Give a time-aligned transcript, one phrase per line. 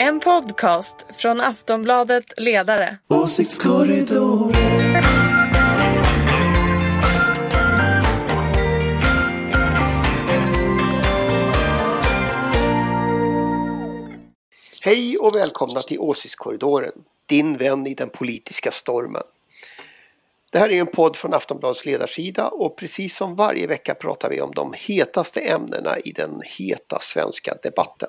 [0.00, 2.98] En podcast från Aftonbladet Ledare.
[3.08, 5.02] Åsiktskorridoren.
[14.82, 16.92] Hej och välkomna till Åsiktskorridoren,
[17.26, 19.22] din vän i den politiska stormen.
[20.50, 24.40] Det här är en podd från Aftonbladets ledarsida och precis som varje vecka pratar vi
[24.40, 28.08] om de hetaste ämnena i den heta svenska debatten.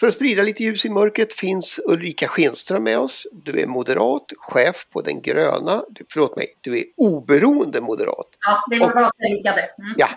[0.00, 3.26] För att sprida lite ljus i mörkret finns Ulrika Schenström med oss.
[3.32, 8.26] Du är moderat, chef på Den gröna, förlåt mig, du är oberoende moderat.
[8.40, 9.82] Ja, det var bra att tänka det.
[9.82, 9.94] Mm.
[9.96, 10.08] Ja,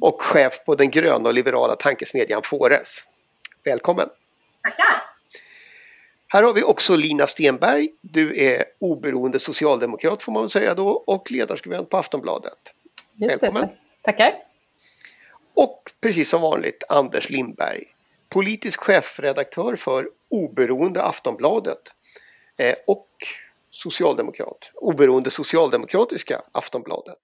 [0.00, 3.04] och chef på Den gröna och liberala tankesmedjan Fores.
[3.64, 4.08] Välkommen!
[4.62, 5.02] Tackar!
[6.28, 7.88] Här har vi också Lina Stenberg.
[8.00, 12.58] Du är oberoende socialdemokrat får man säga då och ledarskribent på Aftonbladet.
[13.14, 13.62] Just Välkommen!
[13.62, 13.76] Det.
[14.02, 14.34] Tackar!
[15.54, 17.84] Och precis som vanligt Anders Lindberg,
[18.32, 21.78] politisk chefredaktör för oberoende Aftonbladet
[22.58, 23.08] eh, och
[23.70, 27.18] socialdemokrat, oberoende socialdemokratiska Aftonbladet.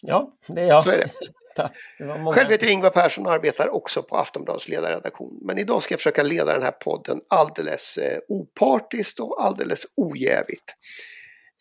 [0.00, 0.84] Ja, det är jag.
[0.84, 1.08] Så är det.
[1.56, 1.72] Tack.
[1.98, 2.32] Det många.
[2.32, 5.38] Själv heter jag Ingvar Persson och arbetar också på Aftonbladets ledarredaktion.
[5.42, 10.74] Men idag ska jag försöka leda den här podden alldeles eh, opartiskt och alldeles ojävigt.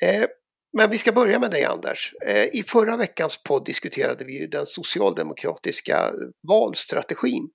[0.01, 0.25] Eh,
[0.77, 2.13] men vi ska börja med dig Anders.
[2.25, 6.11] Eh, I förra veckans podd diskuterade vi den socialdemokratiska
[6.47, 7.49] valstrategin.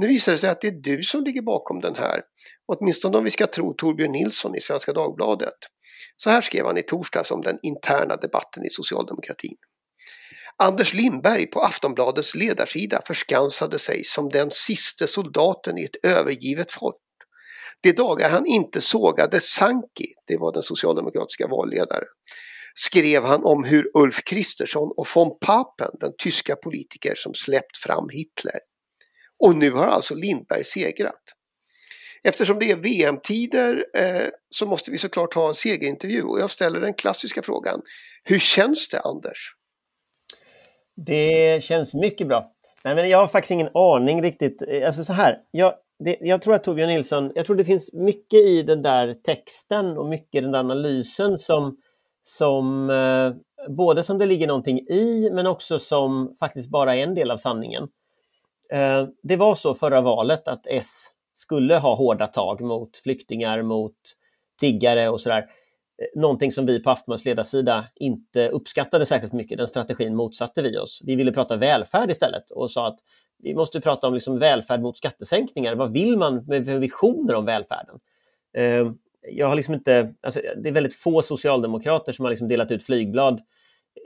[0.00, 2.22] Nu visar det sig att det är du som ligger bakom den här,
[2.66, 5.54] åtminstone om vi ska tro Torbjörn Nilsson i Svenska Dagbladet.
[6.16, 9.56] Så här skrev han i torsdags om den interna debatten i socialdemokratin.
[10.56, 16.96] Anders Lindberg på Aftonbladets ledarsida förskansade sig som den siste soldaten i ett övergivet folk.
[17.80, 22.08] De dagar han inte sågade Sanki, det var den socialdemokratiska valledaren,
[22.74, 28.08] skrev han om hur Ulf Kristersson och von Papen, den tyska politiker som släppt fram
[28.12, 28.60] Hitler.
[29.38, 31.34] Och nu har alltså Lindberg segrat.
[32.22, 36.80] Eftersom det är VM-tider eh, så måste vi såklart ha en segerintervju och jag ställer
[36.80, 37.80] den klassiska frågan.
[38.24, 39.54] Hur känns det Anders?
[41.06, 42.52] Det känns mycket bra.
[42.84, 44.62] Nej, men jag har faktiskt ingen aning riktigt.
[44.68, 45.74] Eh, alltså så här, jag,
[46.04, 49.98] det, jag tror att Torbjörn Nilsson, jag tror det finns mycket i den där texten
[49.98, 51.76] och mycket i den där analysen som,
[52.22, 53.32] som eh,
[53.76, 57.36] både som det ligger någonting i men också som faktiskt bara är en del av
[57.36, 57.88] sanningen.
[58.72, 63.96] Eh, det var så förra valet att S skulle ha hårda tag mot flyktingar, mot
[64.60, 65.38] tiggare och sådär.
[65.38, 69.58] Eh, någonting som vi på Aftonbladets ledarsida inte uppskattade särskilt mycket.
[69.58, 71.00] Den strategin motsatte vi oss.
[71.04, 72.98] Vi ville prata välfärd istället och sa att
[73.42, 75.74] vi måste prata om liksom välfärd mot skattesänkningar.
[75.74, 77.98] Vad vill man med visioner om välfärden?
[78.56, 78.92] Eh,
[79.30, 82.82] jag har liksom inte, alltså, det är väldigt få socialdemokrater som har liksom delat ut
[82.82, 83.40] flygblad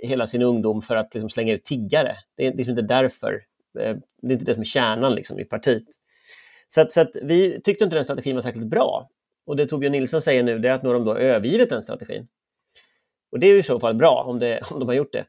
[0.03, 2.17] hela sin ungdom för att liksom slänga ut tiggare.
[2.37, 3.41] Det är liksom inte därför.
[3.81, 5.84] Eh, det är inte det som är kärnan liksom i partiet.
[6.69, 9.09] Så, att, så att vi tyckte inte den strategin var särskilt bra.
[9.47, 11.82] Och det Torbjörn Nilsson säger nu det är att nu har de då övergivit den
[11.82, 12.28] strategin.
[13.32, 15.27] Och det är ju i så fall bra om, det, om de har gjort det.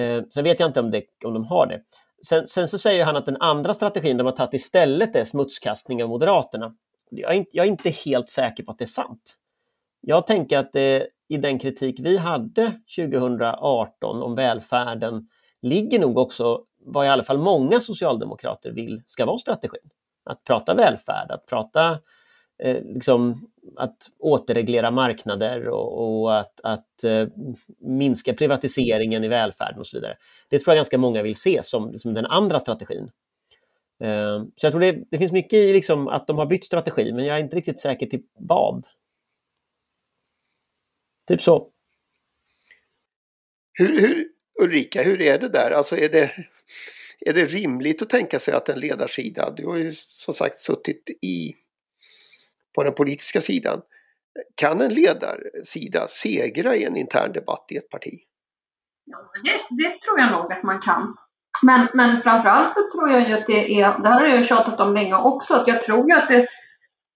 [0.00, 1.82] Eh, sen vet jag inte om, det, om de har det.
[2.26, 6.02] Sen, sen, så säger han att den andra strategin de har tagit istället är smutskastning
[6.02, 6.74] av Moderaterna.
[7.10, 9.34] Jag är, inte, jag är inte helt säker på att det är sant.
[10.00, 15.28] Jag tänker att det, i den kritik vi hade 2018 om välfärden
[15.62, 19.90] ligger nog också vad i alla fall många socialdemokrater vill ska vara strategin.
[20.24, 21.98] Att prata välfärd, att prata
[22.58, 27.28] eh, liksom, att återreglera marknader och, och att, att eh,
[27.78, 30.16] minska privatiseringen i välfärden och så vidare.
[30.48, 33.10] Det tror jag ganska många vill se som liksom, den andra strategin.
[34.00, 37.12] Eh, så jag tror det, det finns mycket i liksom, att de har bytt strategi,
[37.12, 38.86] men jag är inte riktigt säker till vad.
[41.28, 41.70] Typ så.
[43.72, 44.28] Hur, hur,
[44.62, 45.70] Ulrika, hur är det där?
[45.70, 46.30] Alltså är det,
[47.26, 51.10] är det rimligt att tänka sig att en ledarsida, du har ju som sagt suttit
[51.22, 51.54] i
[52.74, 53.80] på den politiska sidan.
[54.54, 58.12] Kan en ledarsida segra i en intern debatt i ett parti?
[59.04, 61.16] Ja, det, det tror jag nog att man kan.
[61.62, 64.80] Men, men framförallt så tror jag ju att det är, det här har jag tjatat
[64.80, 66.48] om länge också, att jag tror ju att det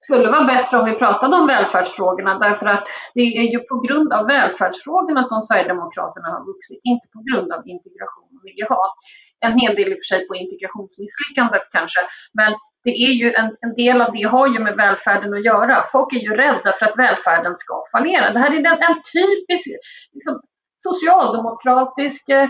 [0.02, 2.84] skulle vara bättre om vi pratade om välfärdsfrågorna därför att
[3.14, 7.60] det är ju på grund av välfärdsfrågorna som Sverigedemokraterna har vuxit, inte på grund av
[7.66, 8.93] integration och migration.
[9.40, 12.00] En hel del i och för sig på integrationsmisslyckandet kanske,
[12.32, 12.52] men
[12.84, 15.84] det är ju en, en, del av det har ju med välfärden att göra.
[15.93, 18.32] Folk är ju rädda för att välfärden ska fallera.
[18.32, 19.66] Det här är en, en typisk
[20.12, 20.40] liksom,
[20.82, 22.48] socialdemokratisk eh,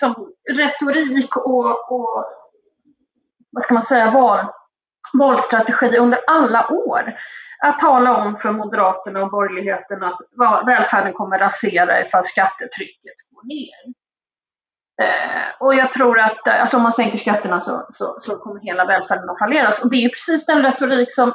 [0.00, 2.24] som retorik och, och,
[3.50, 4.52] vad ska man säga, var,
[5.18, 7.14] valstrategi under alla år.
[7.58, 10.18] Att tala om för Moderaterna och borgerligheten att
[10.66, 13.94] välfärden kommer rasera ifall skattetrycket går ner.
[15.02, 18.60] Eh, och jag tror att eh, alltså om man sänker skatterna så, så, så, kommer
[18.60, 19.84] hela välfärden att falleras.
[19.84, 21.32] Och det är precis den retorik som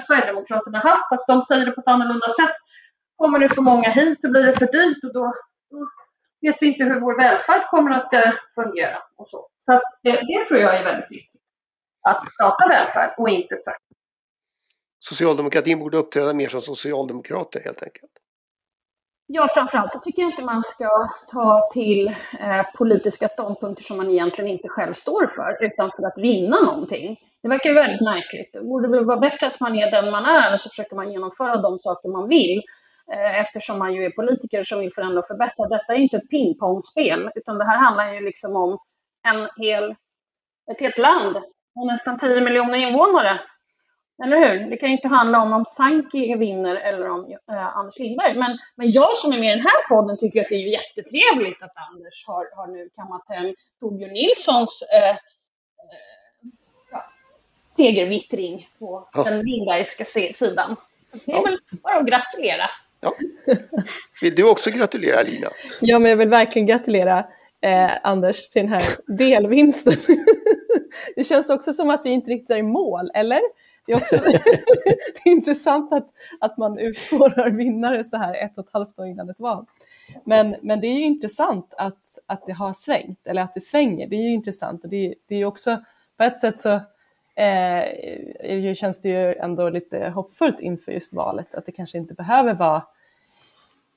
[0.00, 2.56] Sverigedemokraterna haft, fast de säger det på ett annorlunda sätt.
[3.16, 5.34] Kommer det för många hit så blir det för dyrt och då,
[5.70, 5.88] då
[6.40, 8.98] vet vi inte hur vår välfärd kommer att eh, fungera.
[9.16, 11.33] Och så så att, eh, det tror jag är väldigt viktigt.
[12.04, 13.96] Att prata välfärd och inte tvärtom.
[14.98, 18.12] Socialdemokratin borde uppträda mer som socialdemokrater helt enkelt.
[19.26, 20.88] Ja, framförallt så tycker jag inte man ska
[21.32, 22.06] ta till
[22.40, 27.16] eh, politiska ståndpunkter som man egentligen inte själv står för, utan för att vinna någonting.
[27.42, 28.52] Det verkar ju väldigt märkligt.
[28.52, 31.12] Det borde väl vara bättre att man är den man är och så försöker man
[31.12, 32.62] genomföra de saker man vill,
[33.12, 35.68] eh, eftersom man ju är politiker som vill förändra och förbättra.
[35.68, 38.78] Detta är inte ett pingpongspel, utan det här handlar ju liksom om
[39.28, 39.90] en hel,
[40.72, 41.36] ett helt land
[41.74, 43.40] och nästan 10 miljoner invånare
[44.24, 44.70] eller hur?
[44.70, 48.38] Det kan ju inte handla om om Sanki vinner eller om eh, Anders Lindberg.
[48.38, 51.62] Men, men jag som är med i den här podden tycker att det är jättetrevligt
[51.62, 55.16] att Anders har, har nu kammat hem Torbjörn Nilssons eh, eh,
[56.90, 57.04] ja,
[57.76, 59.22] segervittring på ja.
[59.22, 60.04] den Lindbergska
[60.34, 60.76] sidan.
[61.26, 61.42] det är ja.
[61.42, 62.70] väl bara att gratulera.
[63.00, 63.12] Ja.
[64.22, 65.48] Vill du också gratulera Lina?
[65.80, 67.26] Ja, men jag vill verkligen gratulera
[67.64, 69.92] eh, Anders till den här delvinsten.
[71.16, 73.40] det känns också som att vi inte riktigt är i mål, eller?
[73.86, 74.16] Det är också
[75.24, 76.08] det är intressant att,
[76.40, 79.66] att man utspårar vinnare så här ett och ett halvt år innan ett val.
[80.24, 84.06] Men, men det är ju intressant att, att det har svängt, eller att det svänger.
[84.06, 85.78] Det är ju intressant och det, det är ju också
[86.16, 86.80] på ett sätt så
[87.42, 92.54] eh, känns det ju ändå lite hoppfullt inför just valet, att det kanske inte behöver
[92.54, 92.82] vara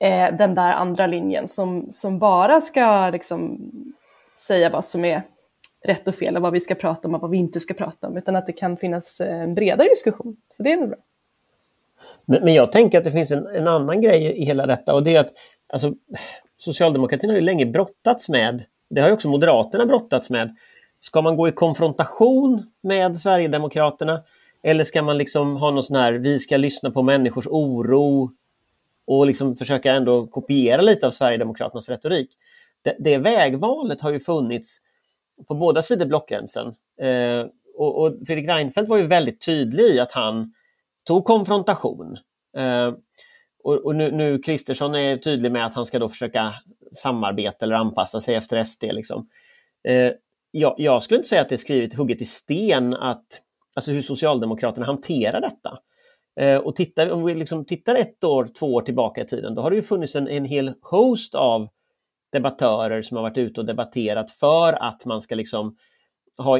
[0.00, 3.58] eh, den där andra linjen som, som bara ska liksom
[4.34, 5.22] säga vad som är
[5.84, 8.08] rätt och fel och vad vi ska prata om och vad vi inte ska prata
[8.08, 10.36] om, utan att det kan finnas eh, en bredare diskussion.
[10.48, 10.98] Så det är väl bra.
[12.24, 15.02] Men, men jag tänker att det finns en, en, annan grej i hela detta och
[15.02, 15.32] det är att
[15.72, 15.94] alltså,
[16.56, 20.56] socialdemokratin har ju länge brottats med, det har ju också Moderaterna brottats med,
[21.00, 24.22] ska man gå i konfrontation med Sverigedemokraterna
[24.62, 28.30] eller ska man liksom ha någon sån här, vi ska lyssna på människors oro
[29.08, 32.30] och liksom försöka ändå kopiera lite av Sverigedemokraternas retorik.
[32.84, 34.78] Det, det vägvalet har ju funnits
[35.48, 36.66] på båda sidor blockgränsen.
[37.00, 37.46] Eh,
[37.76, 40.52] och, och, Fredrik Reinfeldt var ju väldigt tydlig i att han
[41.06, 42.16] tog konfrontation.
[42.56, 42.92] Eh,
[43.64, 46.54] och, och nu, nu Kristersson är tydlig med att han ska då försöka
[46.92, 48.82] samarbeta eller anpassa sig efter SD.
[48.82, 49.28] Liksom.
[49.88, 50.12] Eh,
[50.50, 53.26] jag, jag, skulle inte säga att det är skrivet hugget i sten att,
[53.74, 55.78] alltså hur Socialdemokraterna hanterar detta.
[56.38, 59.62] Eh, och tittar, om vi liksom tittar ett år, två år tillbaka i tiden, då
[59.62, 61.68] har det ju funnits en, en hel host av
[62.32, 65.76] debattörer som har varit ute och debatterat för att man ska liksom
[66.38, 66.58] ha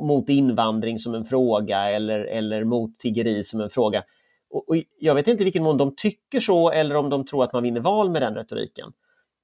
[0.00, 4.04] mot invandring som en fråga eller, eller mot tiggeri som en fråga.
[4.50, 7.44] Och, och jag vet inte i vilken mån de tycker så eller om de tror
[7.44, 8.92] att man vinner val med den retoriken.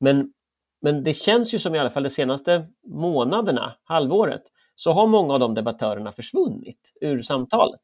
[0.01, 0.33] Men,
[0.83, 4.43] men det känns ju som i alla fall de senaste månaderna, halvåret,
[4.75, 7.81] så har många av de debattörerna försvunnit ur samtalet.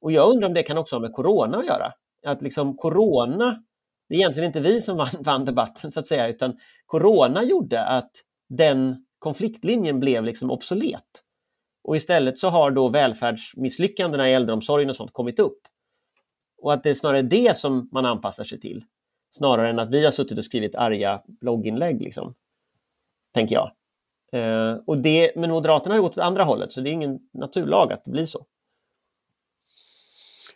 [0.00, 1.92] Och jag undrar om det kan också ha med corona att göra.
[2.26, 3.62] Att liksom corona
[4.10, 7.84] det är egentligen inte vi som vann, vann debatten så att säga, utan corona gjorde
[7.84, 8.10] att
[8.48, 11.04] den konfliktlinjen blev liksom obsolet.
[11.84, 15.58] Och istället så har då välfärdsmisslyckandena i äldreomsorgen och sånt kommit upp.
[16.62, 18.84] Och att det är snarare det som man anpassar sig till.
[19.30, 22.34] Snarare än att vi har suttit och skrivit arga blogginlägg, liksom.
[23.34, 23.70] tänker jag.
[24.32, 27.92] Eh, och det, men Moderaterna har gått åt andra hållet, så det är ingen naturlag
[27.92, 28.46] att det blir så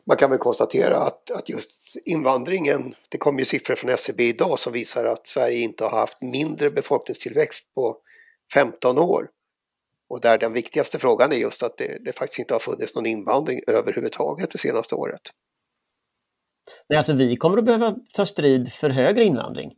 [0.06, 4.58] man kan väl konstatera att, att just invandringen, det kom ju siffror från SCB idag
[4.58, 7.96] som visar att Sverige inte har haft mindre befolkningstillväxt på
[8.54, 9.28] 15 år.
[10.08, 13.06] Och där den viktigaste frågan är just att det, det faktiskt inte har funnits någon
[13.06, 15.20] invandring överhuvudtaget det senaste året.
[16.88, 19.72] Nej, alltså vi kommer att behöva ta strid för högre invandring.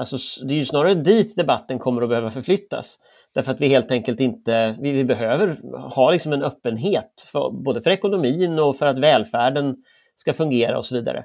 [0.00, 2.98] Alltså, det är ju snarare dit debatten kommer att behöva förflyttas.
[3.34, 5.56] Därför att vi helt enkelt inte, vi, vi behöver
[5.94, 9.76] ha liksom en öppenhet, för, både för ekonomin och för att välfärden
[10.16, 11.24] ska fungera och så vidare.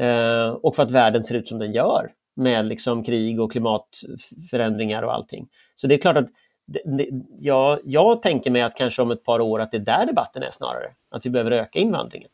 [0.00, 5.02] Eh, och för att världen ser ut som den gör med liksom krig och klimatförändringar
[5.02, 5.46] och allting.
[5.74, 6.28] Så det är klart att
[6.66, 7.08] det, det,
[7.40, 10.42] jag, jag tänker mig att kanske om ett par år att det är där debatten
[10.42, 12.30] är snarare, att vi behöver öka invandringen.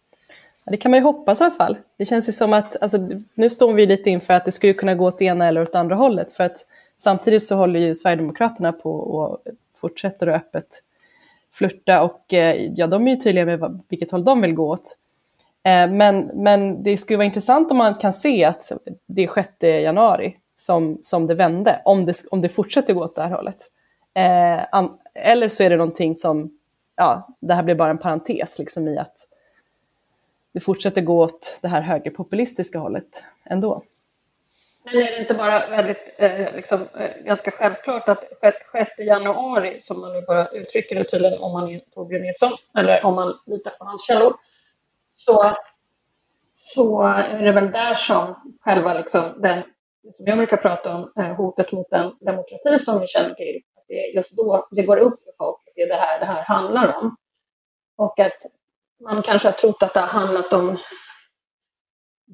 [0.70, 1.76] Det kan man ju hoppas i alla fall.
[1.96, 2.98] Det känns ju som att, alltså,
[3.34, 5.74] nu står vi lite inför att det skulle kunna gå åt det ena eller åt
[5.74, 6.32] andra hållet.
[6.32, 9.38] För att samtidigt så håller ju Sverigedemokraterna på och
[9.76, 10.82] fortsätter att öppet
[11.52, 14.96] flirta och eh, ja, de är ju tydliga med vilket håll de vill gå åt.
[15.62, 18.72] Eh, men, men det skulle vara intressant om man kan se att
[19.06, 23.14] det är 6 januari som, som det vände, om det, om det fortsätter gå åt
[23.14, 23.70] det här hållet.
[24.14, 24.84] Eh,
[25.14, 26.50] eller så är det någonting som,
[26.96, 29.26] ja, det här blir bara en parentes liksom i att
[30.52, 33.82] det fortsätter gå åt det här högerpopulistiska hållet ändå.
[34.84, 38.24] Men är det inte bara väldigt, eh, liksom, eh, ganska självklart att
[38.72, 43.04] 6 januari, som man nu bara uttrycker det tydligen om man är Torbjörn Nilsson, eller
[43.04, 44.34] om man litar på hans källor,
[45.08, 45.56] så,
[46.52, 49.62] så är det väl där som själva liksom, den,
[50.10, 53.84] som jag brukar prata om, eh, hotet mot den demokrati som vi känner till, att
[53.88, 56.26] det är just då det går upp för folk att det är det här det
[56.26, 57.16] här handlar om.
[57.96, 58.42] Och att
[59.00, 60.78] man kanske har trott att det har handlat om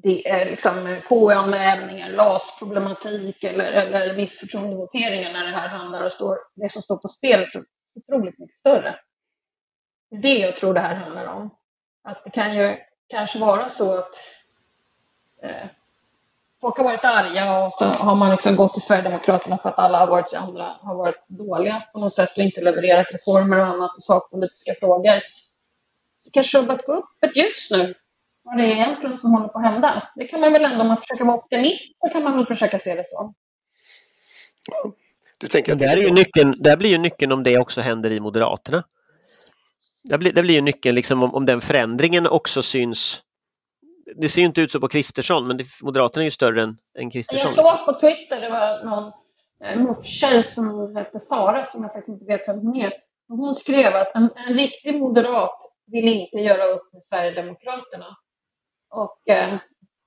[0.03, 6.71] det är liksom KU-anmälningar, LAS-problematik eller, eller missförtroendevoteringar när det här handlar och står, det
[6.71, 7.59] som står på spel är så
[7.95, 8.99] otroligt mycket större.
[10.09, 11.49] Det är det jag tror det här handlar om.
[12.03, 14.15] Att det kan ju kanske vara så att
[15.41, 15.67] eh,
[16.61, 19.99] folk har varit arga och så har man liksom gått till Sverigedemokraterna för att alla
[19.99, 23.97] har varit, andra har varit dåliga på något sätt och inte levererat reformer och annat
[23.97, 25.21] och sakpolitiska frågor.
[26.33, 27.93] Kanske har börjat gå upp ett ljus nu
[28.47, 30.09] vad det är egentligen som håller på att hända.
[30.15, 32.79] Det kan man väl ändå, om man försöker vara optimist, så kan man väl försöka
[32.79, 33.33] se det så.
[35.39, 38.11] Du tänker att där, är ju nyckeln, där blir ju nyckeln om det också händer
[38.11, 38.83] i Moderaterna.
[40.03, 43.21] Där blir, där blir ju nyckeln liksom om, om den förändringen också syns.
[44.15, 46.77] Det ser ju inte ut så på Kristersson, men det, Moderaterna är ju större än,
[46.99, 47.51] än Kristersson.
[47.55, 49.11] Jag såg på Twitter, det var någon
[49.63, 52.93] eh, MUF-tjej som hette Sara, som jag faktiskt inte vet vem hon är.
[53.27, 55.59] Hon skrev att en, en riktig moderat
[55.91, 58.17] vill inte göra upp med Sverigedemokraterna.
[58.89, 59.57] Och eh,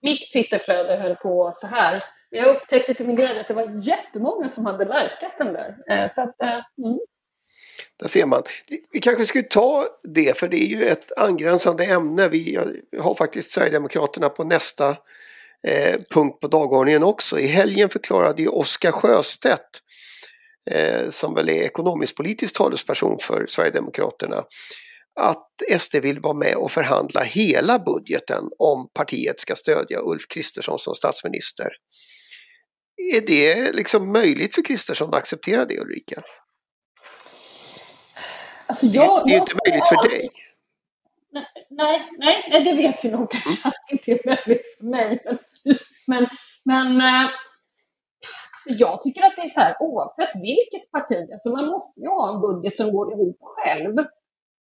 [0.03, 2.03] mitt Twitterflöde höll på så här.
[2.31, 5.77] Jag upptäckte till min glädje att det var jättemånga som hade likat den där.
[5.91, 6.49] Eh, så att, eh,
[6.85, 6.99] mm.
[8.01, 8.43] Där ser man.
[8.93, 12.29] Vi kanske skulle ta det för det är ju ett angränsande ämne.
[12.29, 12.59] Vi
[13.01, 14.89] har faktiskt Sverigedemokraterna på nästa
[15.63, 17.39] eh, punkt på dagordningen också.
[17.39, 19.81] I helgen förklarade ju Oskar Sjöstedt
[20.71, 24.45] eh, som väl är ekonomisk politisk talesperson för Sverigedemokraterna
[25.21, 30.79] att SD vill vara med och förhandla hela budgeten om partiet ska stödja Ulf Kristersson
[30.79, 31.69] som statsminister.
[33.15, 36.23] Är det liksom möjligt för Kristersson att acceptera det Ulrika?
[38.67, 40.31] Alltså jag, det, är inte möjligt för dig.
[41.71, 45.19] Nej, nej, nej, det vet vi nog kanske att det inte är möjligt för mig.
[46.07, 46.27] Men,
[46.65, 47.31] men äh,
[48.67, 52.35] jag tycker att det är så här oavsett vilket parti, alltså man måste ju ha
[52.35, 53.97] en budget som går ihop själv.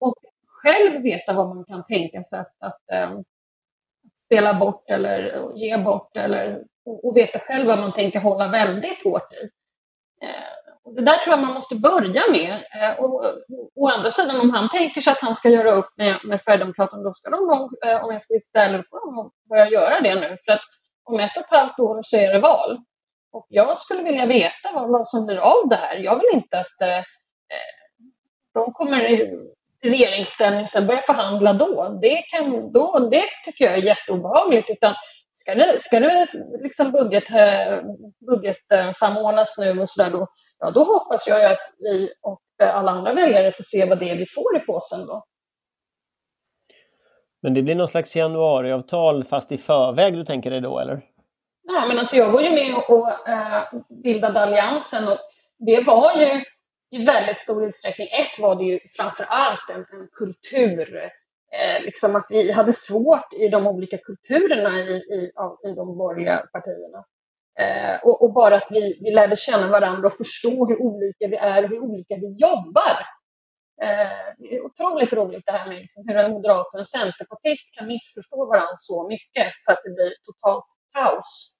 [0.01, 0.15] Och
[0.63, 3.25] själv veta vad man kan tänka sig att, att um,
[4.31, 9.05] spela bort eller ge bort eller, och, och, veta själv vad man tänker hålla väldigt
[9.05, 9.51] hårt i.
[10.27, 12.53] Eh, och det där tror jag man måste börja med.
[12.53, 13.25] Eh, och,
[13.75, 17.03] å andra sidan, om han tänker sig att han ska göra upp med, med Sverigedemokraterna,
[17.03, 20.15] då ska de nog, eh, om jag ska vara ärlig, får de börja göra det
[20.15, 20.37] nu.
[20.45, 20.63] För att
[21.05, 22.79] om ett och ett halvt år så är det val.
[23.33, 25.97] Och jag skulle vilja veta vad, vad som blir av det här.
[25.97, 27.05] Jag vill inte att
[28.55, 29.05] de kommer
[29.83, 31.99] regeringsställning och sen börja förhandla då.
[32.03, 33.09] Det, kan, då.
[33.11, 34.71] det tycker jag är jätteobehagligt.
[34.71, 34.95] Utan
[35.33, 36.27] ska det, ska det
[36.63, 37.79] liksom budget, eh,
[38.27, 43.53] budgetsamordnas nu och sådär då, ja, då hoppas jag att vi och alla andra väljare
[43.53, 45.25] får se vad det är vi får i påsen då.
[47.43, 50.95] Men det blir någon slags januariavtal fast i förväg du tänker dig då eller?
[51.65, 53.63] Nej men alltså jag var ju med och äh,
[54.03, 55.19] bildade Alliansen och
[55.59, 56.45] det var ju
[56.91, 58.07] i väldigt stor utsträckning.
[58.07, 60.97] Ett var det ju framför allt en, en kultur,
[61.53, 65.33] eh, liksom att vi hade svårt i de olika kulturerna i, i,
[65.69, 67.05] i de borgerliga partierna.
[67.59, 71.37] Eh, och, och, bara att vi, vi lärde känna varandra och förstå hur olika vi
[71.37, 72.97] är och hur olika vi jobbar.
[73.83, 77.75] Eh, det är otroligt roligt det här med liksom hur en moderat och en centerpartist
[77.75, 81.60] kan missförstå varandra så mycket så att det blir totalt kaos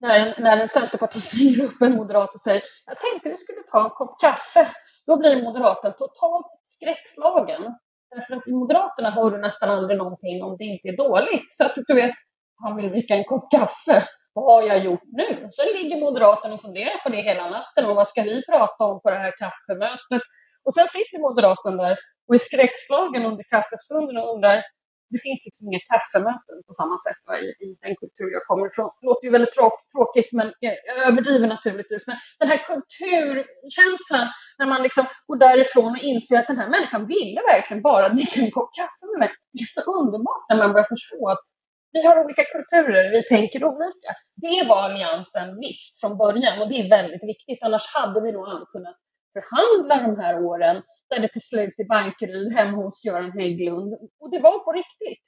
[0.00, 3.62] när en, när en centerpartist ringer upp en moderat och säger jag tänkte vi skulle
[3.62, 4.68] ta en kopp kaffe.
[5.06, 7.62] Då blir moderaten totalt skräckslagen.
[8.10, 11.56] Därför att i Moderaterna hör du nästan aldrig någonting om det inte är dåligt.
[11.56, 12.14] För att du vet,
[12.62, 14.04] han vill dricka en kopp kaffe.
[14.32, 15.46] Vad har jag gjort nu?
[15.50, 17.86] Så ligger Moderaterna och funderar på det hela natten.
[17.86, 20.22] Och vad ska vi prata om på det här kaffemötet?
[20.64, 21.96] Och sen sitter Moderaten där
[22.28, 24.64] och är skräckslagen under kaffestunden och undrar
[25.12, 28.66] det finns liksom inga kaffemöten på samma sätt va, i, i, den kultur jag kommer
[28.70, 28.90] ifrån.
[29.00, 29.56] Det låter ju väldigt
[29.92, 30.74] tråkigt, men jag
[31.08, 32.06] överdriver naturligtvis.
[32.08, 34.26] Men den här kulturkänslan
[34.58, 38.40] när man liksom går därifrån och inser att den här människan ville verkligen bara dricka
[38.40, 39.32] en kopp kaffe med mig.
[39.54, 41.44] Det är så underbart när man börjar förstå att
[41.92, 44.10] vi har olika kulturer, vi tänker olika.
[44.44, 47.58] Det var alliansen visst från början och det är väldigt viktigt.
[47.62, 48.96] Annars hade vi nog aldrig kunnat
[49.38, 53.94] förhandla de här åren där det till slut i Bankeryd hemma hos Göran Hägglund.
[54.20, 55.24] Och det var på riktigt.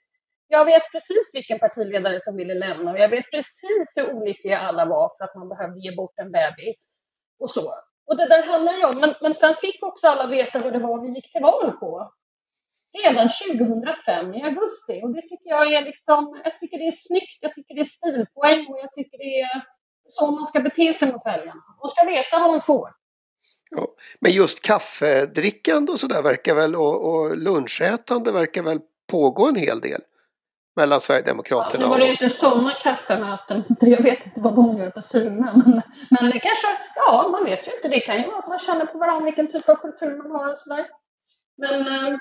[0.49, 4.85] Jag vet precis vilken partiledare som ville lämna och jag vet precis hur olyckliga alla
[4.85, 6.91] var för att man behövde ge bort en bebis.
[7.39, 7.75] Och så.
[8.07, 10.79] Och det där handlar ju om, men, men sen fick också alla veta vad det
[10.79, 12.13] var vi gick till val på.
[13.03, 15.01] Redan 2005 i augusti.
[15.03, 17.95] Och det tycker jag är liksom, jag tycker det är snyggt, jag tycker det är
[17.99, 19.65] stilpoäng och jag tycker det är
[20.07, 21.63] så man ska bete sig mot väljarna.
[21.83, 22.89] Man ska veta vad man får.
[23.77, 23.87] Ja.
[24.21, 29.81] Men just kaffedrickande och sådär verkar väl och, och lunchätande verkar väl pågå en hel
[29.81, 30.01] del
[30.77, 34.55] mellan Sverigedemokraterna ja, Nu var det ju inte sådana kaffemöten, så jag vet inte vad
[34.55, 35.53] de gör på sina.
[35.57, 36.67] Men, men det kanske,
[37.07, 37.89] ja man vet ju inte.
[37.89, 40.53] Det kan ju vara att man känner på varandra vilken typ av kultur man har
[40.53, 40.87] och sådär.
[41.59, 42.19] Men eh,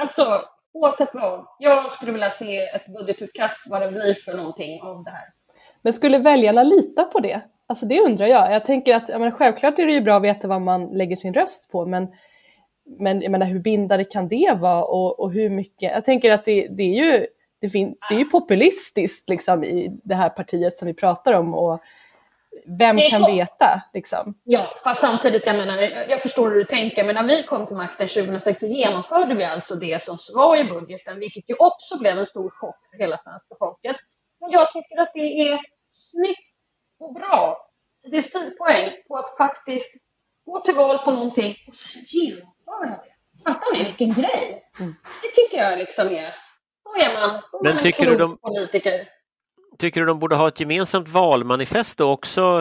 [0.00, 0.42] alltså,
[0.72, 1.46] oavsett vad.
[1.58, 5.28] Jag skulle vilja se ett budgetutkast, vad det blir för någonting av det här.
[5.82, 7.42] Men skulle väljarna lita på det?
[7.68, 8.52] Alltså det undrar jag.
[8.52, 11.16] Jag tänker att ja, men självklart är det ju bra att veta vad man lägger
[11.16, 12.08] sin röst på, men,
[12.98, 15.92] men jag menar, hur bindande kan det vara och, och hur mycket?
[15.92, 17.26] Jag tänker att det, det är ju
[17.60, 21.54] det, fin- det är ju populistiskt liksom, i det här partiet som vi pratar om
[21.54, 21.80] och
[22.78, 23.82] vem kan veta?
[23.94, 24.34] Liksom?
[24.44, 25.76] Ja, fast samtidigt, jag menar,
[26.08, 29.44] jag förstår hur du tänker, men när vi kom till makten 2006 så genomförde vi
[29.44, 33.18] alltså det som var i budgeten, vilket ju också blev en stor chock för hela
[33.18, 33.96] svenska folket.
[34.40, 36.55] Men jag tycker att det är snyggt
[36.98, 37.68] och bra.
[38.10, 39.94] Det är stilpoäng på att faktiskt
[40.46, 43.12] gå till val på någonting och sen genomföra det.
[43.44, 44.70] Fattar ni vilken grej?
[44.80, 44.94] Mm.
[45.22, 46.34] Det tycker jag liksom är...
[46.84, 49.08] Då är man, då Men man tycker du de, politiker.
[49.78, 52.58] Tycker du de borde ha ett gemensamt valmanifest då också?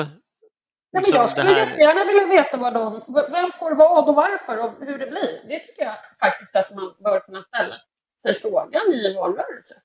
[0.92, 3.02] Nej, men jag skulle här- jättegärna vilja veta vad de,
[3.32, 5.48] vem får vad och varför och hur det blir.
[5.48, 7.76] Det tycker jag faktiskt att man bör kunna ställa
[8.22, 9.76] sig frågan i en valrörelse.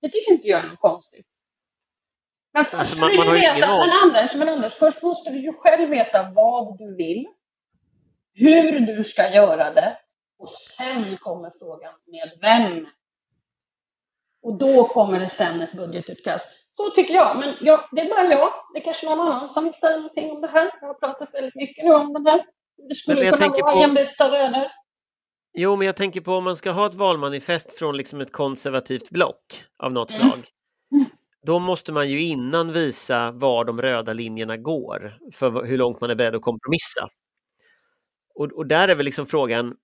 [0.00, 1.26] Det tycker inte jag är något konstigt.
[2.58, 5.38] Men först Alltså, man- man har veta, ingen men Anders, men Anders, först måste du
[5.38, 7.26] ju själv veta vad du vill,
[8.34, 9.96] hur du ska göra det
[10.38, 12.86] och sen kommer frågan med vem.
[14.42, 16.46] Och då kommer det sen ett budgetutkast.
[16.76, 18.48] Så tycker jag, men jag, det är bara jag.
[18.74, 20.70] Det är kanske någon annan som vill säga någonting om det här.
[20.80, 22.44] Jag har pratat väldigt mycket nu om det här.
[22.88, 24.72] Det skulle Men jag kunna vara på- jämbusta röder.
[25.58, 29.10] Jo, men jag tänker på om man ska ha ett valmanifest från liksom ett konservativt
[29.10, 30.30] block av något Mm.
[30.30, 30.46] slag.
[31.46, 36.10] Då måste man ju innan visa var de röda linjerna går för hur långt man
[36.10, 37.08] är beredd att kompromissa.
[38.34, 39.74] Och, och där är väl liksom frågan,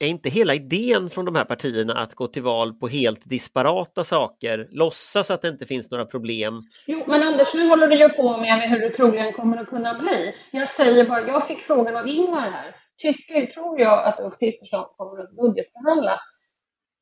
[0.00, 4.04] är inte hela idén från de här partierna att gå till val på helt disparata
[4.04, 6.60] saker, låtsas att det inte finns några problem?
[6.86, 9.94] Jo, men Anders, nu håller du ju på med hur det troligen kommer att kunna
[9.98, 10.34] bli.
[10.50, 12.74] Jag säger bara, jag fick frågan av Ingvar här.
[12.98, 16.20] Tycker, tror jag att Ulf Kristersson kommer att budgetförhandla?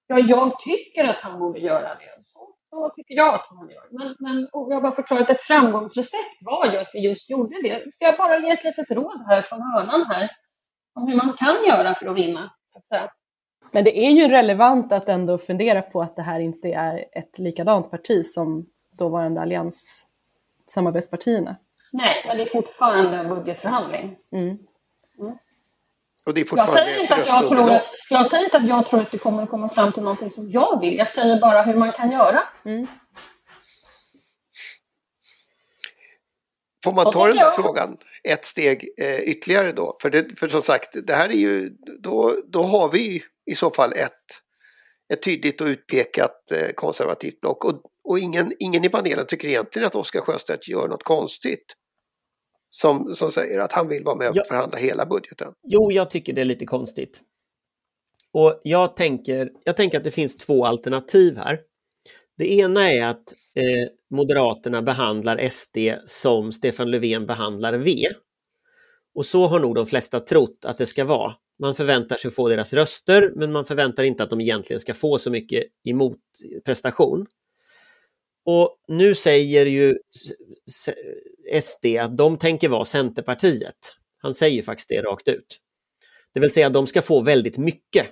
[0.07, 2.25] Ja, jag tycker att han borde göra det.
[2.25, 3.89] Så, så tycker jag att han gör.
[3.91, 7.93] Men, men jag har bara förklarat ett framgångsrecept var ju att vi just gjorde det.
[7.93, 10.31] Så jag bara ge ett litet råd här från hörnan här
[10.95, 12.51] om hur man kan göra för att vinna.
[12.67, 13.11] Så att säga.
[13.73, 17.39] Men det är ju relevant att ändå fundera på att det här inte är ett
[17.39, 18.67] likadant parti som
[18.99, 21.57] dåvarande allianssamarbetspartierna.
[21.93, 24.17] Nej, men det är fortfarande en budgetförhandling.
[24.33, 24.59] Mm.
[26.27, 28.69] Och det är Jag fortfarande säger, ett inte att jag, tror, jag säger inte att
[28.69, 30.99] jag tror att det kommer att komma fram till någonting som jag vill.
[30.99, 32.43] Jag säger bara hur man kan göra.
[32.65, 32.87] Mm.
[36.85, 37.97] Får man ta den där gör- frågan
[38.29, 39.97] ett steg eh, ytterligare då?
[40.03, 41.71] För, det, för som sagt, det här är ju,
[42.03, 44.11] då, då har vi i så fall ett,
[45.13, 47.65] ett tydligt och utpekat eh, konservativt block.
[47.65, 51.65] Och, och ingen, ingen i panelen tycker egentligen att Oskar Sjöstedt gör något konstigt.
[52.77, 54.43] Som, som säger att han vill vara med och Ja.
[54.49, 55.53] förhandla hela budgeten.
[55.67, 57.21] Jo, jag tycker det är lite konstigt.
[58.33, 61.61] Och jag tänker, jag tänker att det finns två alternativ här.
[62.39, 68.07] Det ena är att eh, Moderaterna behandlar SD som Stefan Löfven behandlar V.
[69.15, 71.35] Och så har nog de flesta trott att det ska vara.
[71.61, 74.95] Man förväntar sig att få deras röster, men man förväntar inte att de egentligen ska
[74.95, 76.19] få så mycket emot
[76.65, 77.27] prestation.
[78.47, 79.99] Och nu säger ju
[81.63, 83.75] SD att de tänker vara Centerpartiet.
[84.23, 85.61] Han säger faktiskt det rakt ut.
[86.35, 88.07] Det vill säga att de ska få väldigt mycket.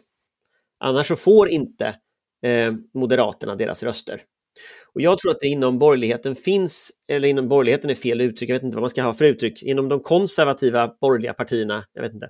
[0.81, 1.87] Annars så får inte
[2.47, 4.23] eh, Moderaterna deras röster.
[4.95, 8.55] Och jag tror att det inom borgerligheten finns, eller inom borgerligheten är fel uttryck, jag
[8.55, 12.13] vet inte vad man ska ha för uttryck, inom de konservativa borgerliga partierna, jag vet
[12.13, 12.29] inte,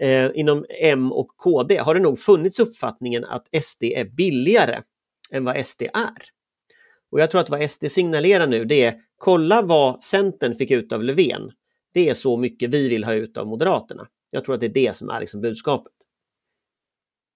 [0.00, 4.82] eh, inom M och KD har det nog funnits uppfattningen att SD är billigare
[5.30, 6.22] än vad SD är.
[7.12, 10.92] Och jag tror att vad SD signalerar nu det är, kolla vad Centern fick ut
[10.92, 11.50] av Löfven.
[11.94, 14.06] Det är så mycket vi vill ha ut av Moderaterna.
[14.30, 15.92] Jag tror att det är det som är liksom budskapet.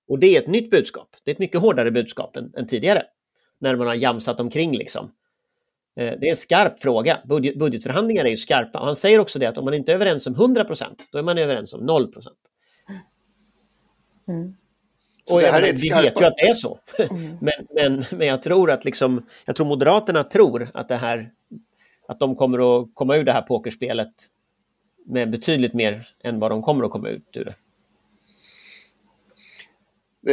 [0.08, 1.08] Och det är ett nytt budskap.
[1.24, 3.02] Det är ett mycket hårdare budskap än, än tidigare.
[3.58, 5.12] När man har jamsat omkring liksom.
[5.96, 7.18] Eh, det är en skarp fråga.
[7.24, 8.78] Budget, budgetförhandlingar är ju skarpa.
[8.78, 11.22] Och han säger också det att om man inte är överens om 100% då är
[11.22, 12.12] man överens om 0
[14.28, 14.54] Mm.
[15.30, 16.78] Och det jag vi skarpa- vet ju att det är så.
[17.40, 21.30] men, men, men jag tror att liksom, jag tror Moderaterna tror att det här,
[22.08, 24.12] att de kommer att komma ur det här pokerspelet
[25.06, 27.54] med betydligt mer än vad de kommer att komma ut ur det.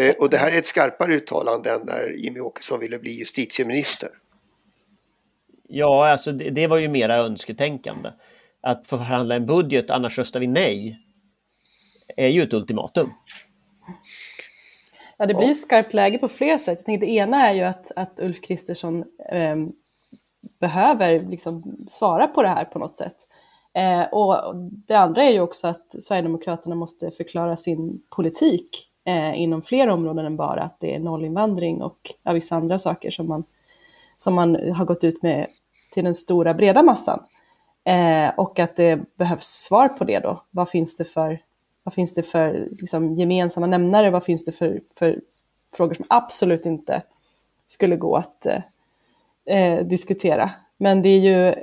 [0.10, 4.10] Eh, Och det här är ett skarpare uttalande än när Jimmy Åkesson ville bli justitieminister.
[5.68, 8.10] Ja, alltså det, det var ju mera önsketänkande.
[8.62, 11.00] Att förhandla en budget, annars röstar vi nej,
[12.18, 13.10] är ju ett ultimatum.
[15.24, 16.80] Ja, det blir ju skarpt läge på flera sätt.
[16.80, 19.56] Jag tänkte, det ena är ju att, att Ulf Kristersson eh,
[20.60, 23.16] behöver liksom svara på det här på något sätt.
[23.74, 29.62] Eh, och det andra är ju också att Sverigedemokraterna måste förklara sin politik eh, inom
[29.62, 33.44] fler områden än bara att det är nollinvandring och ja, vissa andra saker som man,
[34.18, 35.48] som man har gått ut med
[35.92, 37.20] till den stora breda massan.
[37.84, 40.44] Eh, och att det behövs svar på det då.
[40.52, 41.40] Vad finns det för,
[41.84, 44.10] vad finns det för liksom, gemensamma nämnare?
[44.10, 45.20] Vad finns det för, för
[45.74, 47.02] frågor som absolut inte
[47.68, 48.62] skulle gå att eh,
[49.58, 50.52] eh, diskutera?
[50.78, 51.56] Men det är ju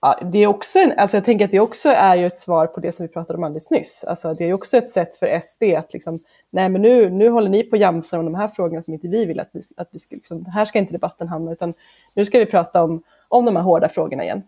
[0.00, 2.66] ja, det är också en, alltså jag tänker att det också är ju ett svar
[2.66, 4.04] på det som vi pratade om alldeles nyss.
[4.04, 6.18] Alltså det är också ett sätt för SD att liksom,
[6.50, 9.08] nej men nu, nu håller ni på att jamsa om de här frågorna som inte
[9.08, 11.72] vi vill att vi, att vi ska, liksom, här ska inte debatten hamna, utan
[12.16, 14.42] nu ska vi prata om, om de här hårda frågorna igen.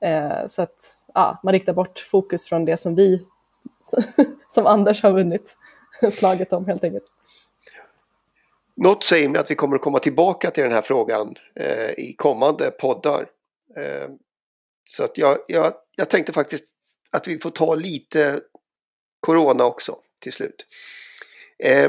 [0.00, 3.26] Eh, så att ja, man riktar bort fokus från det som vi,
[4.50, 5.56] som Anders har vunnit
[6.12, 7.04] slaget om helt enkelt.
[8.76, 12.14] Något säger mig att vi kommer att komma tillbaka till den här frågan eh, i
[12.18, 13.26] kommande poddar.
[13.76, 14.08] Eh,
[14.84, 16.64] så att jag, jag, jag tänkte faktiskt
[17.10, 18.40] att vi får ta lite
[19.20, 20.66] Corona också till slut.
[21.58, 21.88] Eh,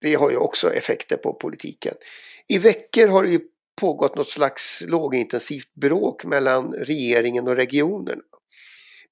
[0.00, 1.94] det har ju också effekter på politiken.
[2.48, 3.40] I veckor har det ju
[3.80, 8.22] pågått något slags lågintensivt bråk mellan regeringen och regionerna.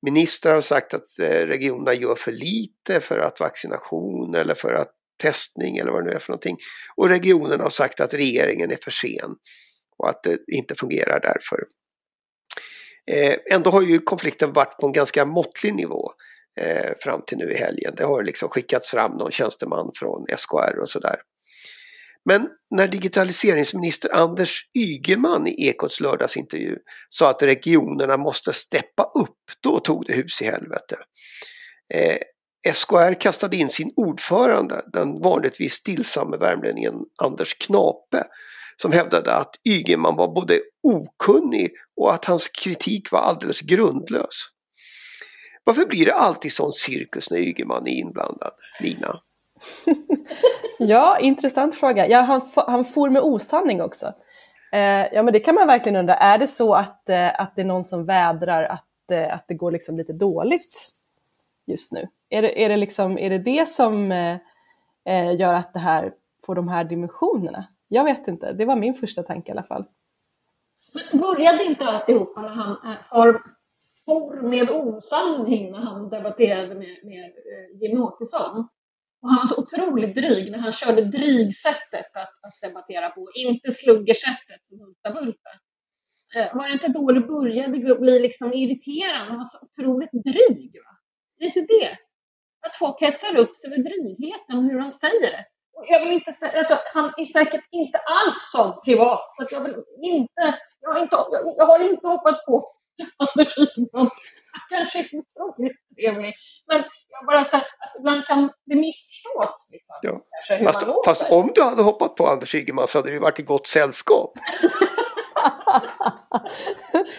[0.02, 4.90] Ministrar har sagt att eh, regionerna gör för lite för att vaccination eller för att
[5.22, 6.56] testning eller vad det nu är för någonting.
[6.96, 9.36] Och regionerna har sagt att regeringen är för sen
[9.98, 11.64] och att det inte fungerar därför.
[13.06, 16.10] Eh, ändå har ju konflikten varit på en ganska måttlig nivå
[16.60, 17.94] eh, fram till nu i helgen.
[17.96, 21.16] Det har liksom skickats fram någon tjänsteman från SKR och sådär.
[22.24, 26.76] Men när digitaliseringsminister Anders Ygeman i Ekots lördagsintervju
[27.08, 30.96] sa att regionerna måste steppa upp, då tog det hus i helvete.
[31.94, 32.18] Eh,
[32.74, 38.24] SKR kastade in sin ordförande, den vanligtvis stillsamme värmlänningen Anders Knape,
[38.76, 44.46] som hävdade att Ygeman var både okunnig och att hans kritik var alldeles grundlös.
[45.64, 49.20] Varför blir det alltid sån cirkus när Ygeman är inblandad, Lina?
[50.78, 52.06] ja, intressant fråga.
[52.06, 54.12] Ja, han, han for med osanning också.
[54.72, 56.14] Eh, ja, men det kan man verkligen undra.
[56.14, 59.54] Är det så att, eh, att det är någon som vädrar att, eh, att det
[59.54, 60.92] går liksom lite dåligt
[61.66, 62.06] just nu?
[62.28, 64.36] Är det är det, liksom, är det, det som eh,
[65.06, 66.12] eh gör att det här
[66.46, 67.64] får de här dimensionerna?
[67.88, 69.84] Jag vet inte, det var min första tanke i alla fall.
[70.92, 73.42] Men började inte alltihopa när han eh, for,
[74.04, 78.68] for med osanning när han debatterade med, med eh, Jimmie Åkesson?
[79.22, 83.72] Och han var så otroligt dryg när han körde drygsättet att, att debattera på, inte
[83.72, 85.50] sluggersättet som Hultabulta.
[86.36, 89.30] Eh, var det inte då det började bli liksom irriterande?
[89.30, 90.72] Han var så otroligt dryg.
[90.84, 90.92] Va?
[91.38, 91.90] Det är inte det.
[92.66, 95.44] Att folk hetsar upp sig över drygheten och hur han säger det
[95.88, 99.74] jag vill inte säga, alltså, han är säkert inte alls sån privat, så jag vill
[100.02, 101.16] inte, jag har inte,
[101.56, 102.72] jag har inte hoppat på
[103.16, 104.10] Anders Ygeman.
[104.68, 106.34] Kanske inte otroligt trevlig,
[106.66, 109.68] men jag bara säger att ibland kan det missförstås.
[109.72, 110.20] Liksom, ja.
[110.48, 113.42] kanske, fast, fast om du hade hoppat på Anders Ygeman så hade du varit i
[113.42, 114.32] gott sällskap.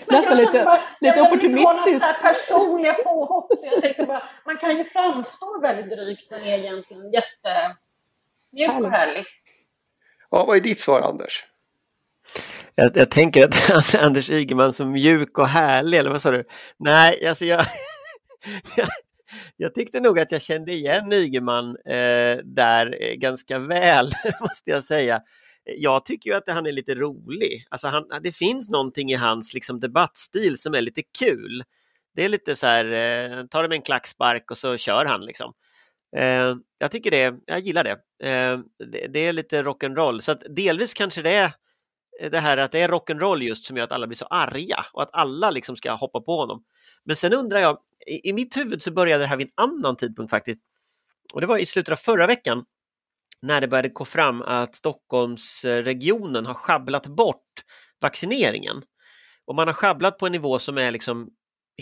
[0.08, 2.06] Nästan lite, bara, lite opportunistiskt.
[2.06, 3.52] Jag personliga påhopp.
[3.60, 7.76] Så jag tänkte bara, man kan ju framstå väldigt drygt men är egentligen jätte
[8.52, 9.26] Mjuk och härlig.
[10.32, 11.46] Ja, vad är ditt svar Anders?
[12.76, 16.44] Jag, jag, tänker att Anders Ygeman som mjuk och härlig, eller vad sa du?
[16.78, 17.66] Nej, alltså jag,
[19.58, 24.84] jag, tyckte nog att jag kände igen Ygeman eh, där eh, ganska väl, måste jag
[24.84, 25.22] säga.
[25.63, 27.65] Jag tycker ju att han är lite rolig.
[27.70, 31.63] Alltså han, det finns någonting i hans liksom, debattstil som är lite kul.
[32.15, 35.26] Det är lite så här, eh, tar det med en klackspark och så kör han
[35.26, 35.54] liksom.
[36.17, 37.91] Eh, jag tycker det, jag gillar det.
[38.30, 38.60] Eh,
[38.91, 41.54] det, det, är lite rock'n'roll, så att delvis kanske det är
[42.30, 45.04] det här att det är rock'n'roll just som gör att alla blir så arga och
[45.04, 46.64] att alla liksom ska hoppa på honom.
[47.04, 49.96] Men sen undrar jag, i, i mitt huvud så började det här vid en annan
[49.96, 50.62] tidpunkt faktiskt.
[51.34, 52.64] Och det var i slutet av förra veckan
[53.42, 57.64] när det började gå fram att Stockholmsregionen har schabblat bort
[58.02, 58.84] vaccineringen.
[59.46, 61.30] Och man har schabblat på en nivå som är liksom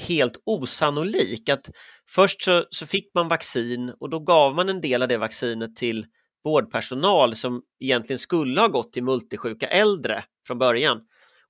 [0.08, 1.50] helt osannolik.
[1.50, 1.70] Att
[2.10, 5.76] först så, så, fick man vaccin och då gav man en del av det vaccinet
[5.76, 6.06] till
[6.44, 11.02] vårdpersonal som egentligen skulle ha gått till multisjuka äldre från början.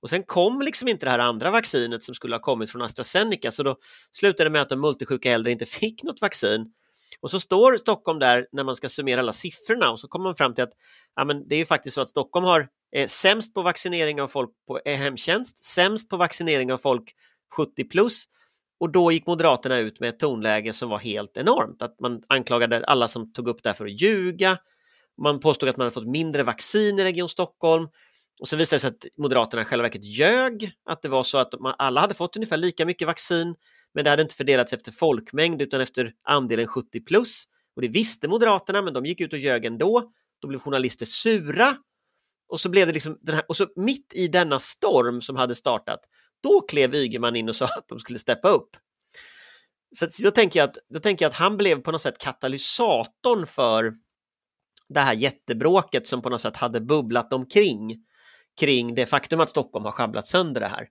[0.02, 3.50] Och sen kom liksom inte det här andra vaccinet som skulle ha kommit från AstraZeneca
[3.50, 3.76] så då
[4.12, 6.72] slutade det med att de multisjuka äldre inte fick något vaccin.
[7.20, 10.34] Och så står Stockholm där när man ska summera alla siffrorna och så kommer man
[10.34, 10.72] fram till att
[11.16, 14.50] ja, men det är faktiskt så att Stockholm har eh, sämst på vaccinering av folk
[14.68, 17.14] på eh, hemtjänst, sämst på vaccinering av folk
[17.56, 18.24] 70 plus.
[18.80, 22.84] Och då gick Moderaterna ut med ett tonläge som var helt enormt, att man anklagade
[22.84, 24.58] alla som tog upp det här för att ljuga.
[25.22, 27.88] Man påstod att man hade fått mindre vaccin i Region Stockholm.
[28.40, 31.38] Och sen visade det sig att Moderaterna i själva verket ljög, att det var så
[31.38, 33.54] att man, alla hade fått ungefär lika mycket vaccin,
[33.94, 37.44] men det hade inte fördelats efter folkmängd utan efter andelen 70 plus.
[37.76, 40.10] Och det visste Moderaterna, men de gick ut och ljög ändå.
[40.40, 41.76] Då blev journalister sura.
[42.48, 45.54] Och så blev det liksom den här, och så mitt i denna storm som hade
[45.54, 46.00] startat,
[46.42, 48.76] då klev Ygeman in och sa att de skulle steppa upp.
[49.96, 53.46] Så då tänker, jag att, då tänker jag att han blev på något sätt katalysatorn
[53.46, 53.94] för
[54.94, 58.04] det här jättebråket som på något sätt hade bubblat omkring
[58.60, 60.88] kring det faktum att Stockholm har schabblat sönder det här.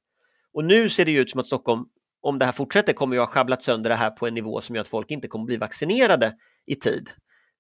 [0.54, 1.86] Och nu ser det ut som att Stockholm,
[2.22, 4.76] om det här fortsätter, kommer ju ha schabblat sönder det här på en nivå som
[4.76, 6.36] gör att folk inte kommer bli vaccinerade
[6.66, 7.10] i tid.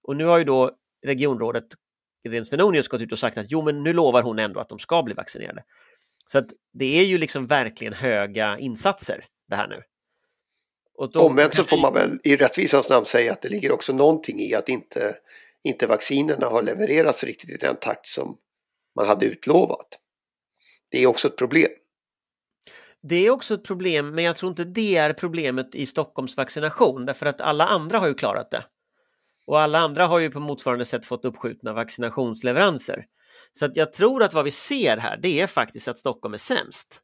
[0.03, 0.71] Och nu har ju då
[1.05, 1.65] regionrådet
[2.27, 4.79] Irene Svenonius gått ut och sagt att jo, men nu lovar hon ändå att de
[4.79, 5.63] ska bli vaccinerade.
[6.27, 9.81] Så att det är ju liksom verkligen höga insatser det här nu.
[10.97, 11.21] Och då...
[11.21, 14.55] Omvänt så får man väl i rättvisans namn säga att det ligger också någonting i
[14.55, 15.15] att inte,
[15.63, 18.37] inte vaccinerna har levererats riktigt i den takt som
[18.95, 19.87] man hade utlovat.
[20.91, 21.69] Det är också ett problem.
[23.01, 27.05] Det är också ett problem, men jag tror inte det är problemet i Stockholms vaccination,
[27.05, 28.65] därför att alla andra har ju klarat det.
[29.47, 33.05] Och alla andra har ju på motsvarande sätt fått uppskjutna vaccinationsleveranser.
[33.53, 36.37] Så att jag tror att vad vi ser här, det är faktiskt att Stockholm är
[36.37, 37.01] sämst.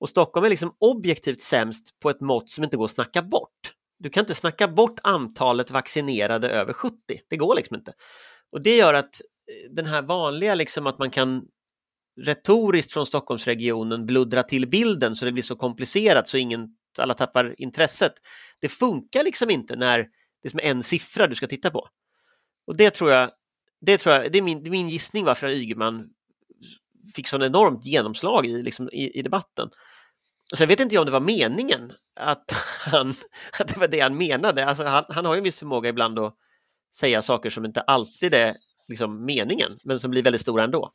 [0.00, 3.72] Och Stockholm är liksom objektivt sämst på ett mått som inte går att snacka bort.
[4.04, 6.96] Du kan inte snacka bort antalet vaccinerade över 70,
[7.28, 7.92] det går liksom inte.
[8.52, 11.44] Och det gör att eh, den här vanliga liksom att man kan
[12.20, 17.54] retoriskt från Stockholmsregionen bluddra till bilden så det blir så komplicerat så ingen, alla tappar
[17.58, 18.12] intresset.
[18.60, 19.98] Det funkar liksom inte när
[20.42, 21.88] det är som en siffra du ska titta på.
[22.66, 23.30] Och det tror jag,
[23.80, 26.08] det, tror jag, det är min, det är min gissning varför Ygeman
[27.14, 29.70] fick sån enormt genomslag i, liksom, i, i debatten.
[30.54, 32.52] Sen vet inte jag om det var meningen att,
[32.86, 33.14] han,
[33.60, 34.66] att det var det han menade.
[34.66, 36.34] Alltså han, han har ju en viss förmåga ibland att
[36.94, 38.54] säga saker som inte alltid är
[38.88, 40.92] liksom, meningen, men som blir väldigt stora ändå.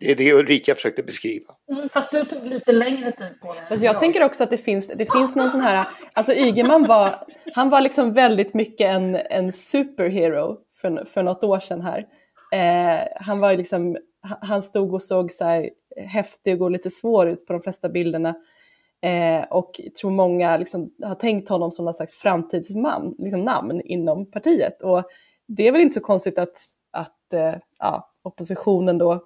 [0.00, 1.54] Det är det Ulrika försökte beskriva.
[1.72, 3.60] Mm, fast du tog lite längre tid på det.
[3.70, 7.26] Alltså jag tänker också att det finns, det finns någon sån här, alltså Ygeman var,
[7.54, 12.04] han var liksom väldigt mycket en, en superhero för, för något år sedan här.
[12.52, 17.46] Eh, han var liksom, han stod och såg så här häftig och lite svår ut
[17.46, 18.34] på de flesta bilderna.
[19.00, 24.26] Eh, och tror många liksom, har tänkt honom som någon slags framtidsman, liksom namn inom
[24.30, 24.82] partiet.
[24.82, 25.02] Och
[25.46, 26.58] det är väl inte så konstigt att,
[26.90, 29.24] att eh, ja, oppositionen då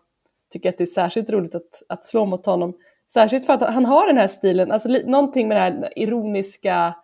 [0.50, 2.74] tycker att det är särskilt roligt att, att slå mot honom.
[3.12, 6.94] Särskilt för att han har den här stilen, alltså li, någonting med det här ironiska,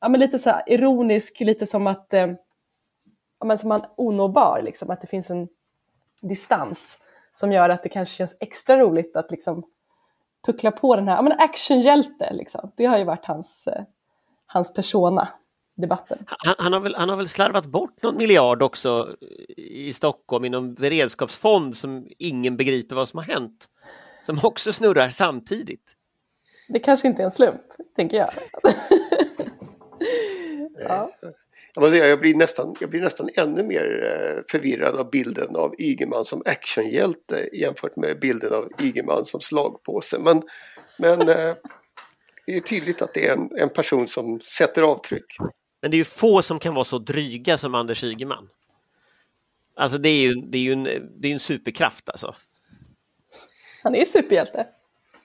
[0.00, 2.32] ja men lite så här ironisk, lite som att, eh,
[3.40, 5.48] ja men som man onåbar liksom, att det finns en
[6.22, 6.98] distans
[7.34, 9.64] som gör att det kanske känns extra roligt att liksom
[10.46, 12.72] puckla på den här, ja men actionhjälte liksom.
[12.76, 13.82] Det har ju varit hans, eh,
[14.46, 15.28] hans persona
[15.76, 16.18] debatten.
[16.26, 19.14] Han, han, har väl, han har väl slarvat bort någon miljard också
[19.56, 23.66] i Stockholm i någon beredskapsfond som ingen begriper vad som har hänt.
[24.22, 25.96] Som också snurrar samtidigt.
[26.68, 27.62] Det kanske inte är en slump,
[27.96, 28.28] tänker jag.
[30.88, 31.10] ja.
[31.74, 35.74] Jag, säga, jag, blir nästan, jag blir nästan ännu mer eh, förvirrad av bilden av
[35.78, 40.18] Ygeman som actionhjälte jämfört med bilden av Ygeman som slagpåse.
[40.18, 40.42] Men,
[40.98, 41.54] men eh,
[42.46, 45.36] det är tydligt att det är en, en person som sätter avtryck.
[45.82, 48.48] Men det är ju få som kan vara så dryga som Anders Ygeman.
[49.76, 50.84] Alltså det är ju, det är ju en,
[51.20, 52.34] det är en superkraft alltså.
[53.82, 54.66] Han är superhjälte.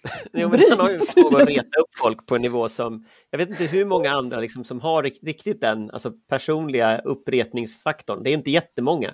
[0.34, 3.38] jo, men han har ju förmåga att reta upp folk på en nivå som, jag
[3.38, 8.24] vet inte hur många andra liksom, som har riktigt den alltså, personliga uppretningsfaktorn.
[8.24, 9.14] Det är inte jättemånga.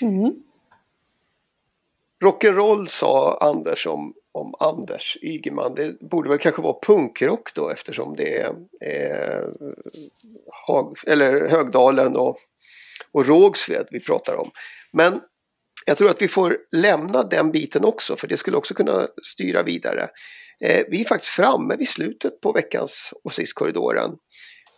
[0.00, 0.32] Mm.
[2.24, 5.74] Rock'n'roll sa Anders om om Anders Ygeman.
[5.74, 8.48] Det borde väl kanske vara punkrock då eftersom det är
[8.84, 9.48] eh,
[10.66, 12.36] Hag, eller Högdalen och,
[13.12, 14.50] och Rågsved vi pratar om.
[14.92, 15.20] Men
[15.86, 19.62] jag tror att vi får lämna den biten också för det skulle också kunna styra
[19.62, 20.08] vidare.
[20.64, 24.10] Eh, vi är faktiskt framme vid slutet på veckans Åsiktskorridoren.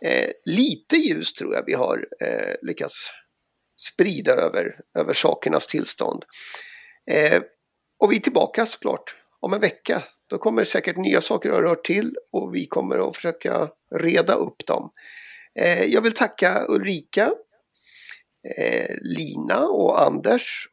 [0.05, 3.09] Eh, lite ljus tror jag vi har eh, lyckats
[3.79, 6.23] sprida över, över sakernas tillstånd.
[7.11, 7.41] Eh,
[7.99, 10.03] och vi är tillbaka såklart om en vecka.
[10.29, 14.65] Då kommer säkert nya saker att röra till och vi kommer att försöka reda upp
[14.65, 14.89] dem.
[15.59, 17.31] Eh, jag vill tacka Ulrika,
[18.57, 20.67] eh, Lina och Anders.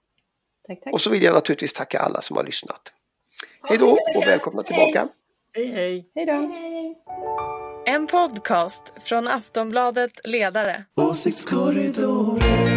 [0.71, 0.93] Tack, tack.
[0.93, 2.93] Och så vill jag naturligtvis tacka alla som har lyssnat.
[3.63, 5.09] Hej då och välkomna tillbaka.
[5.55, 6.11] Hej hej.
[6.15, 6.55] Hej då.
[7.87, 10.85] En podcast från Aftonbladet Ledare.
[10.97, 12.70] Åsiktskorridoren.